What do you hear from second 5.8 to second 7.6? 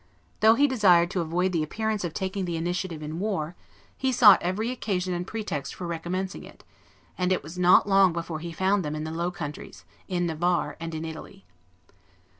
recommencing it; and it was